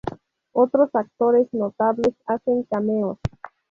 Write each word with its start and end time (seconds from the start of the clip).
Otros 0.53 0.89
actores 0.95 1.47
notables 1.53 2.15
hacen 2.25 2.63
cameos. 2.63 3.19